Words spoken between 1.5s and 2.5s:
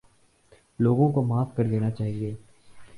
کر دینا چاہیے